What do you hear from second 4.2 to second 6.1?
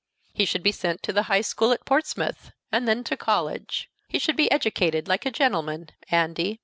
be educated like a gentleman,